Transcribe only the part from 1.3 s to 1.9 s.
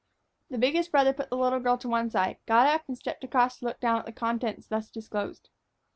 little girl to